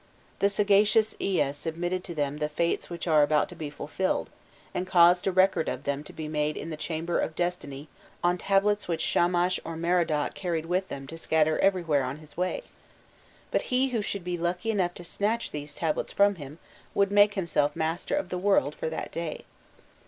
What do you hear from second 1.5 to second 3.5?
submitted to them the fates which are about